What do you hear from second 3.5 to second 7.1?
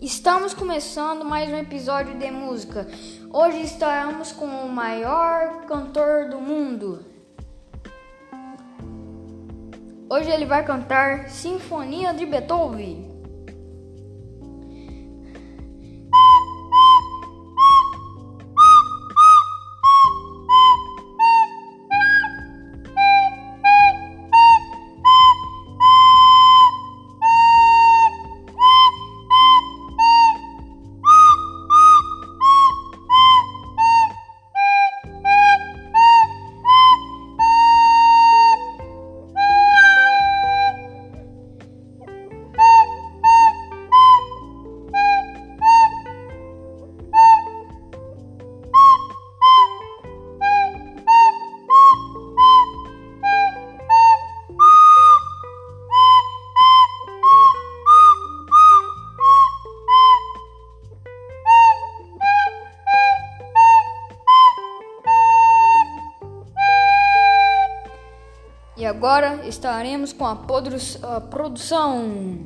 estaremos com o maior cantor do mundo.